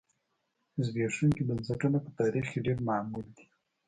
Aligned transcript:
زبېښونکي 0.85 1.43
بنسټونه 1.49 1.97
په 2.05 2.09
تاریخ 2.19 2.45
کې 2.51 2.59
ډېر 2.65 2.77
معمول 2.87 3.27
دي. 3.37 3.45